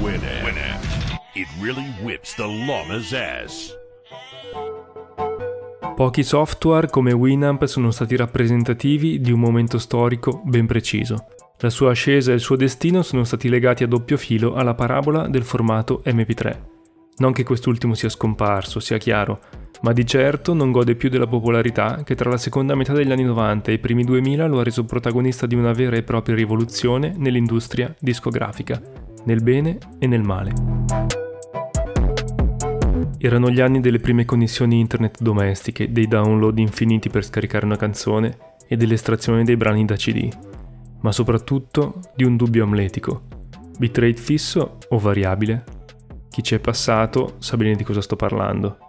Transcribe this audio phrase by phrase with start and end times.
[0.00, 0.82] Winamp.
[1.34, 3.76] It really whips the llama's ass.
[5.96, 11.26] Pochi software come Winamp sono stati rappresentativi di un momento storico ben preciso.
[11.58, 15.26] La sua ascesa e il suo destino sono stati legati a doppio filo alla parabola
[15.26, 16.60] del formato MP3.
[17.16, 19.40] Non che quest'ultimo sia scomparso, sia chiaro,
[19.84, 23.22] ma di certo non gode più della popolarità che tra la seconda metà degli anni
[23.22, 27.12] 90 e i primi 2000 lo ha reso protagonista di una vera e propria rivoluzione
[27.14, 28.80] nell'industria discografica,
[29.24, 30.52] nel bene e nel male.
[33.18, 38.38] Erano gli anni delle prime connessioni internet domestiche, dei download infiniti per scaricare una canzone
[38.66, 40.30] e dell'estrazione dei brani da CD,
[41.02, 43.24] ma soprattutto di un dubbio amletico.
[43.78, 45.64] Bitrate fisso o variabile?
[46.30, 48.83] Chi ci è passato sa bene di cosa sto parlando.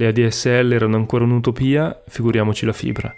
[0.00, 3.12] Le ADSL erano ancora un'utopia, figuriamoci la fibra.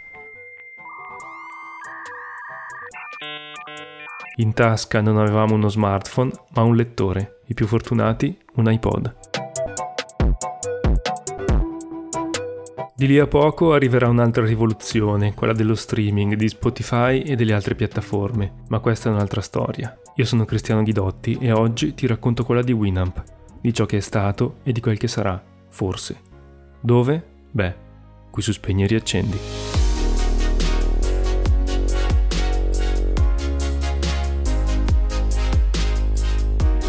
[4.36, 9.14] In tasca non avevamo uno smartphone, ma un lettore, i più fortunati un iPod.
[12.96, 17.74] Di lì a poco arriverà un'altra rivoluzione, quella dello streaming, di Spotify e delle altre
[17.74, 19.94] piattaforme, ma questa è un'altra storia.
[20.14, 23.22] Io sono Cristiano Ghidotti e oggi ti racconto quella di Winamp,
[23.60, 26.28] di ciò che è stato e di quel che sarà, forse.
[26.80, 27.22] Dove?
[27.50, 27.74] Beh,
[28.30, 29.38] qui su Spegni e Riaccendi.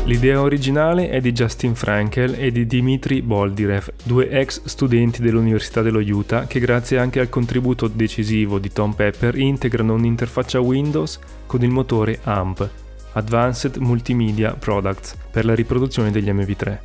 [0.06, 6.00] L'idea originale è di Justin Frankel e di Dmitry Boldirev, due ex studenti dell'Università dello
[6.00, 11.70] Utah che grazie anche al contributo decisivo di Tom Pepper integrano un'interfaccia Windows con il
[11.70, 12.70] motore AMP,
[13.14, 16.80] Advanced Multimedia Products, per la riproduzione degli MP3.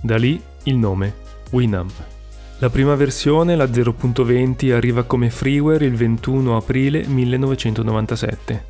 [0.00, 1.14] Da lì il nome,
[1.50, 2.17] Winamp.
[2.60, 8.64] La prima versione, la 0.20, arriva come freeware il 21 aprile 1997.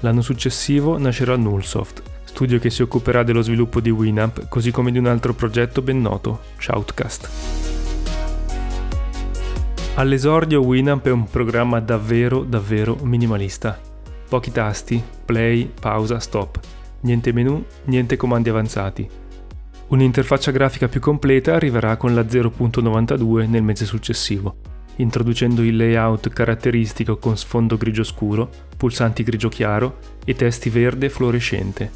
[0.00, 4.98] L'anno successivo nascerà Nullsoft, studio che si occuperà dello sviluppo di Winamp, così come di
[4.98, 7.30] un altro progetto ben noto, Shoutcast.
[9.94, 13.80] All'esordio Winamp è un programma davvero davvero minimalista.
[14.28, 16.60] Pochi tasti, play, pausa, stop.
[17.00, 19.20] Niente menu, niente comandi avanzati.
[19.92, 24.56] Un'interfaccia grafica più completa arriverà con la 0.92 nel mese successivo,
[24.96, 31.90] introducendo il layout caratteristico con sfondo grigio scuro, pulsanti grigio chiaro e testi verde fluorescente.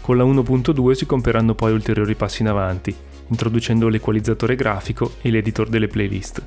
[0.00, 2.92] Con la 1.2 si compieranno poi ulteriori passi in avanti,
[3.28, 6.44] introducendo l'equalizzatore grafico e l'editor delle playlist.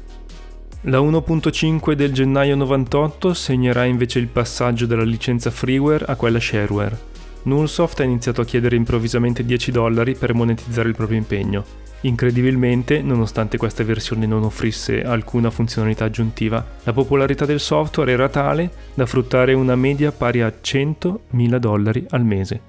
[0.82, 7.08] La 1.5 del gennaio 98 segnerà invece il passaggio dalla licenza freeware a quella shareware,
[7.44, 11.88] Nullsoft ha iniziato a chiedere improvvisamente 10 dollari per monetizzare il proprio impegno.
[12.02, 18.72] Incredibilmente, nonostante questa versione non offrisse alcuna funzionalità aggiuntiva, la popolarità del software era tale
[18.94, 22.62] da fruttare una media pari a 100.000 dollari al mese,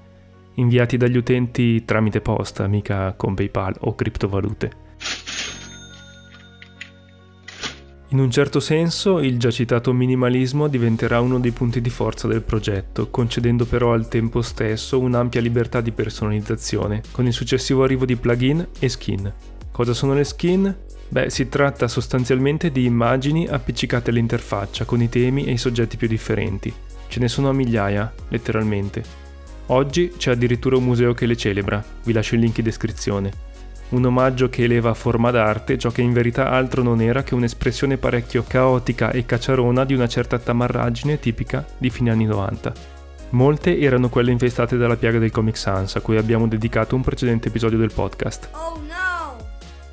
[0.55, 4.89] inviati dagli utenti tramite posta, mica con PayPal o criptovalute.
[8.11, 12.41] In un certo senso, il già citato minimalismo diventerà uno dei punti di forza del
[12.41, 18.17] progetto, concedendo però al tempo stesso un'ampia libertà di personalizzazione, con il successivo arrivo di
[18.17, 19.33] plugin e skin.
[19.71, 20.75] Cosa sono le skin?
[21.07, 26.09] Beh, si tratta sostanzialmente di immagini appiccicate all'interfaccia con i temi e i soggetti più
[26.09, 26.73] differenti.
[27.07, 29.03] Ce ne sono a migliaia, letteralmente.
[29.67, 33.50] Oggi c'è addirittura un museo che le celebra, vi lascio il link in descrizione
[33.91, 37.35] un omaggio che eleva a forma d'arte ciò che in verità altro non era che
[37.35, 42.73] un'espressione parecchio caotica e cacciarona di una certa tamarragine tipica di fine anni 90.
[43.31, 47.47] Molte erano quelle infestate dalla piaga del Comic Sans, a cui abbiamo dedicato un precedente
[47.47, 48.49] episodio del podcast.
[48.53, 49.37] Oh no!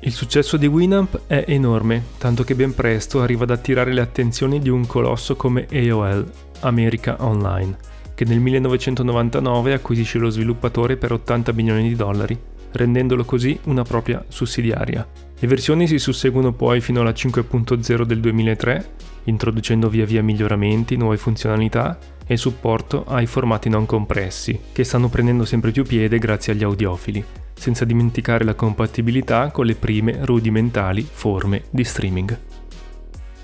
[0.01, 4.59] Il successo di Winamp è enorme, tanto che ben presto arriva ad attirare le attenzioni
[4.59, 6.29] di un colosso come AOL,
[6.61, 7.77] America Online,
[8.15, 12.39] che nel 1999 acquisisce lo sviluppatore per 80 milioni di dollari
[12.71, 15.07] rendendolo così una propria sussidiaria.
[15.39, 18.89] Le versioni si susseguono poi fino alla 5.0 del 2003,
[19.25, 25.45] introducendo via via miglioramenti, nuove funzionalità e supporto ai formati non compressi, che stanno prendendo
[25.45, 27.23] sempre più piede grazie agli audiofili,
[27.53, 32.37] senza dimenticare la compatibilità con le prime rudimentali forme di streaming.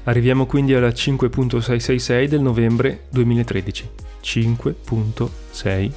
[0.04, 3.89] Arriviamo quindi alla 5.666 del novembre 2013.
[4.21, 5.94] 5.666.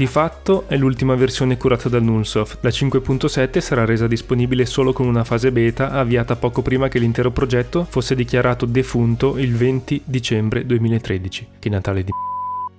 [0.00, 2.60] Di fatto è l'ultima versione curata da Nullsoft.
[2.62, 7.30] La 5.7 sarà resa disponibile solo con una fase beta avviata poco prima che l'intero
[7.30, 11.48] progetto fosse dichiarato defunto il 20 dicembre 2013.
[11.58, 12.12] Che Natale di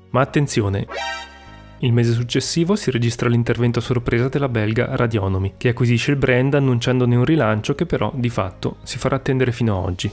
[0.09, 0.87] Ma attenzione!
[1.81, 6.55] Il mese successivo si registra l'intervento a sorpresa della belga Radionomy, che acquisisce il brand
[6.55, 10.11] annunciandone un rilancio che però di fatto si farà attendere fino ad oggi.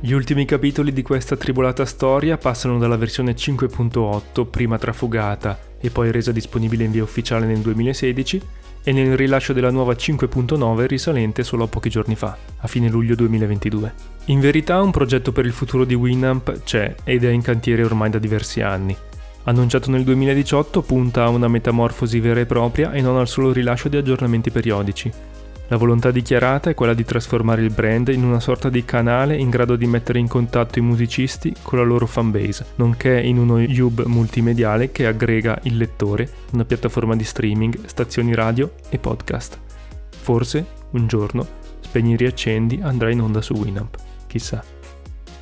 [0.00, 6.12] Gli ultimi capitoli di questa tribolata storia passano dalla versione 5.8, prima trafugata e poi
[6.12, 8.42] resa disponibile in via ufficiale nel 2016,
[8.84, 13.16] e nel rilascio della nuova 5.9 risalente solo a pochi giorni fa, a fine luglio
[13.16, 13.92] 2022.
[14.26, 18.10] In verità un progetto per il futuro di Winamp c'è ed è in cantiere ormai
[18.10, 18.96] da diversi anni.
[19.44, 23.88] Annunciato nel 2018 punta a una metamorfosi vera e propria e non al solo rilascio
[23.88, 25.10] di aggiornamenti periodici,
[25.68, 29.50] la volontà dichiarata è quella di trasformare il brand in una sorta di canale in
[29.50, 34.04] grado di mettere in contatto i musicisti con la loro fanbase, nonché in uno hub
[34.06, 39.58] multimediale che aggrega il lettore, una piattaforma di streaming, stazioni radio e podcast.
[40.08, 41.46] Forse, un giorno,
[41.80, 44.62] Spegni riaccendi andrà in onda su Winamp, chissà.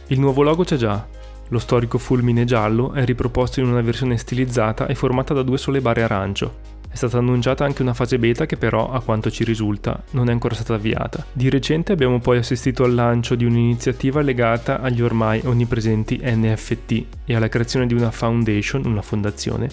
[0.08, 1.04] Il nuovo logo c'è già.
[1.48, 5.80] Lo storico fulmine giallo è riproposto in una versione stilizzata e formata da due sole
[5.80, 10.02] barre arancio, è stata annunciata anche una fase beta che però, a quanto ci risulta,
[10.12, 11.26] non è ancora stata avviata.
[11.30, 17.36] Di recente abbiamo poi assistito al lancio di un'iniziativa legata agli ormai onnipresenti NFT e
[17.36, 19.68] alla creazione di una foundation, una fondazione,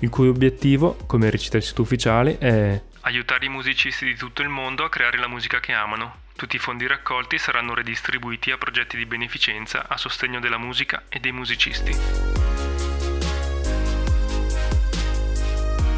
[0.00, 4.50] il cui obiettivo, come recita il sito ufficiale, è aiutare i musicisti di tutto il
[4.50, 6.24] mondo a creare la musica che amano.
[6.36, 11.20] Tutti i fondi raccolti saranno redistribuiti a progetti di beneficenza a sostegno della musica e
[11.20, 12.35] dei musicisti.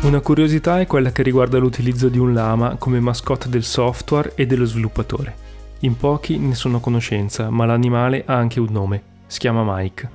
[0.00, 4.46] Una curiosità è quella che riguarda l'utilizzo di un lama come mascotte del software e
[4.46, 5.46] dello sviluppatore.
[5.80, 10.10] In pochi ne sono a conoscenza, ma l'animale ha anche un nome, si chiama Mike.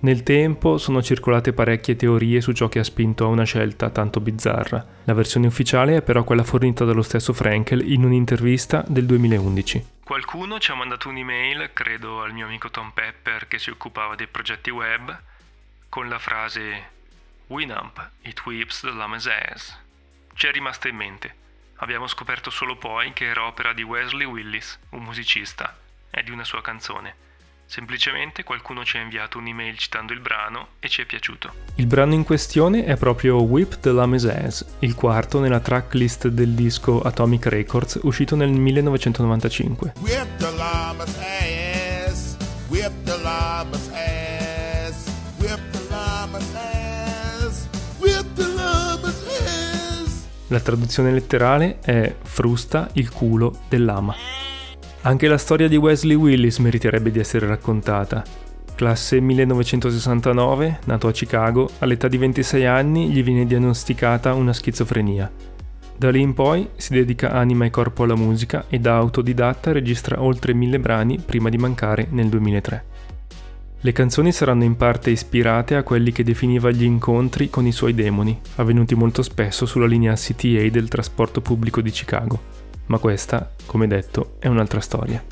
[0.00, 4.20] Nel tempo sono circolate parecchie teorie su ciò che ha spinto a una scelta tanto
[4.20, 4.86] bizzarra.
[5.04, 9.86] La versione ufficiale è però quella fornita dallo stesso Frankel in un'intervista del 2011.
[10.04, 14.26] Qualcuno ci ha mandato un'email, credo al mio amico Tom Pepper che si occupava dei
[14.26, 15.18] progetti web,
[15.88, 16.98] con la frase
[17.50, 19.76] Winamp, It Whips the Lame's Ass.
[20.34, 21.34] Ci è rimasta in mente.
[21.78, 25.76] Abbiamo scoperto solo poi che era opera di Wesley Willis, un musicista,
[26.10, 27.12] e di una sua canzone.
[27.66, 31.52] Semplicemente qualcuno ci ha inviato un'email citando il brano e ci è piaciuto.
[31.74, 36.50] Il brano in questione è proprio Whip the Lame's Ass, il quarto nella tracklist del
[36.50, 39.94] disco Atomic Records uscito nel 1995.
[39.98, 41.18] Whip the llama's
[50.50, 54.12] La traduzione letterale è frusta il culo dell'ama.
[55.02, 58.24] Anche la storia di Wesley Willis meriterebbe di essere raccontata.
[58.74, 65.30] Classe 1969, nato a Chicago, all'età di 26 anni gli viene diagnosticata una schizofrenia.
[65.96, 70.20] Da lì in poi si dedica anima e corpo alla musica e da autodidatta registra
[70.20, 72.84] oltre mille brani prima di mancare nel 2003.
[73.82, 77.94] Le canzoni saranno in parte ispirate a quelli che definiva gli incontri con i suoi
[77.94, 82.38] demoni, avvenuti molto spesso sulla linea CTA del trasporto pubblico di Chicago.
[82.86, 85.24] Ma questa, come detto, è un'altra storia.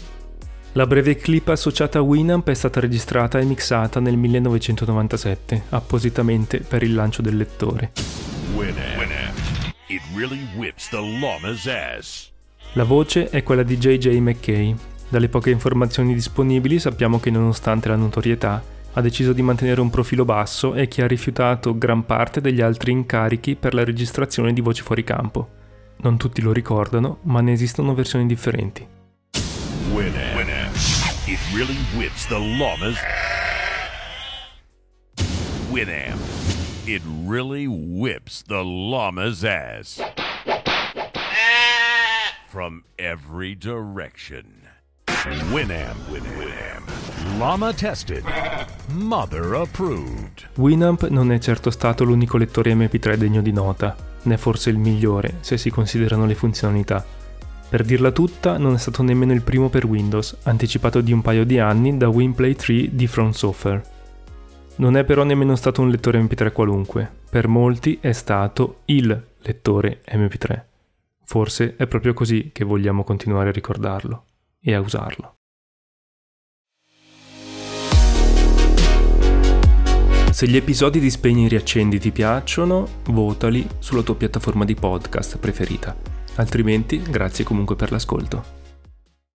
[0.73, 6.83] La breve clip associata a Winamp è stata registrata e mixata nel 1997, appositamente per
[6.83, 7.93] il lancio del lettore.
[12.73, 14.75] La voce è quella di JJ McKay,
[15.09, 18.63] dalle poche informazioni disponibili sappiamo che nonostante la notorietà
[18.93, 22.93] ha deciso di mantenere un profilo basso e che ha rifiutato gran parte degli altri
[22.93, 25.49] incarichi per la registrazione di voci fuori campo.
[26.01, 28.87] Non tutti lo ricordano, ma ne esistono versioni differenti.
[29.93, 30.77] Winamp.
[31.27, 31.77] It really.
[35.71, 36.19] Winamp.
[36.87, 40.01] It really whips the llama's ass.
[42.49, 44.68] From every direction.
[45.27, 46.89] Winamp, Winamp.
[47.39, 48.23] Llama tested.
[48.93, 50.49] Mother approved.
[50.55, 55.39] Winamp non è certo stato l'unico lettore MP3 degno di nota, né forse il migliore
[55.41, 57.05] se si considerano le funzionalità.
[57.69, 61.45] Per dirla tutta, non è stato nemmeno il primo per Windows, anticipato di un paio
[61.45, 63.83] di anni da WinPlay 3 di From Software.
[64.77, 70.01] Non è però nemmeno stato un lettore MP3 qualunque, per molti è stato il lettore
[70.09, 70.63] MP3.
[71.25, 74.23] Forse è proprio così che vogliamo continuare a ricordarlo
[74.61, 75.35] e a usarlo.
[80.31, 85.37] Se gli episodi di Spegni e Riaccendi ti piacciono, votali sulla tua piattaforma di podcast
[85.39, 85.97] preferita.
[86.37, 88.68] Altrimenti, grazie comunque per l'ascolto.